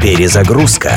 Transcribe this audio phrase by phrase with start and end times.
[0.00, 0.92] Перезагрузка.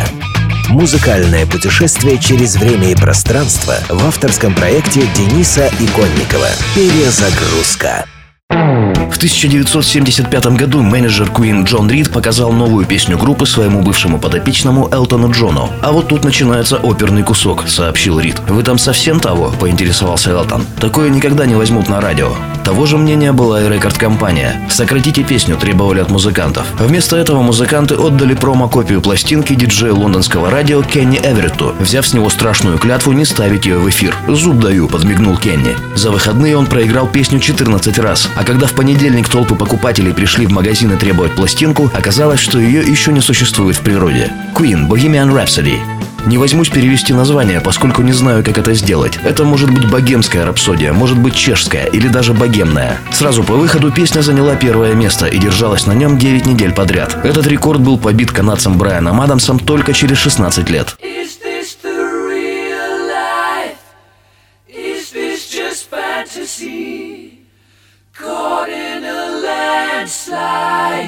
[0.70, 6.48] Музыкальное путешествие через время и пространство в авторском проекте Дениса Иконникова.
[6.76, 8.06] Перезагрузка.
[8.50, 15.32] В 1975 году менеджер Queen Джон Рид показал новую песню группы своему бывшему подопечному Элтону
[15.32, 15.70] Джону.
[15.82, 18.40] А вот тут начинается оперный кусок, сообщил Рид.
[18.48, 19.52] Вы там совсем того?
[19.60, 20.66] поинтересовался Элтон.
[20.80, 22.34] Такое никогда не возьмут на радио.
[22.64, 24.62] Того же мнения была и рекорд-компания.
[24.70, 26.66] Сократите песню, требовали от музыкантов.
[26.80, 32.78] Вместо этого музыканты отдали промо-копию пластинки диджею лондонского радио Кенни Эверетту, взяв с него страшную
[32.78, 34.16] клятву не ставить ее в эфир.
[34.28, 35.76] «Зуб даю»,— подмигнул Кенни.
[35.96, 40.52] За выходные он проиграл песню 14 раз, а когда в понедельник толпы покупателей пришли в
[40.52, 44.32] магазин и требовать пластинку, оказалось, что ее еще не существует в природе.
[44.56, 46.01] Queen, Bohemian Rhapsody.
[46.26, 49.18] Не возьмусь перевести название, поскольку не знаю, как это сделать.
[49.24, 53.00] Это может быть богемская рапсодия, может быть чешская или даже богемная.
[53.12, 57.26] Сразу по выходу песня заняла первое место и держалась на нем 9 недель подряд.
[57.26, 60.96] Этот рекорд был побит канадцем Брайаном Адамсом только через 16 лет.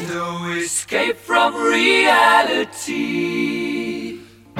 [0.09, 3.62] No escape from reality.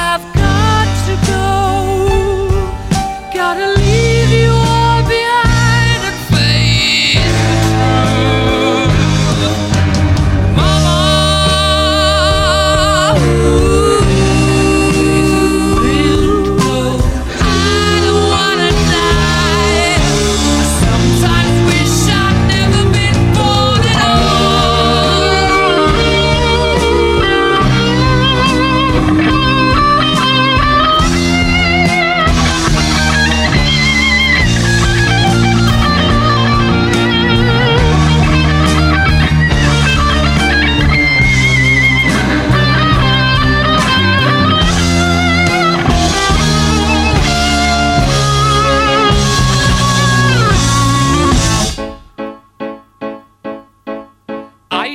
[0.00, 1.57] I've got to go.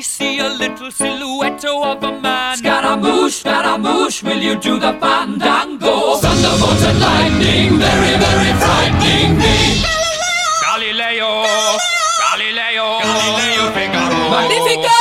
[0.03, 2.57] See a little silhouette of a man.
[2.57, 6.15] Scaramouche, Scaramouche, will you do the fandango?
[6.17, 9.81] Thunderbolts and lightning, very, very frightening me.
[10.65, 11.45] Galileo,
[12.19, 14.29] Galileo, Galileo Figaro.
[14.33, 14.99] Magnifico!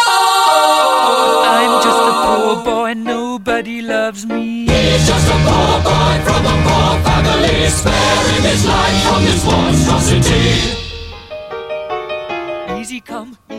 [1.55, 4.67] I'm just a poor boy, nobody loves me.
[4.67, 10.79] He's just a poor boy from a poor family, sparing his life from this monstrosity.
[12.81, 13.37] Easy come,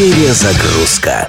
[0.00, 1.28] Перезагрузка.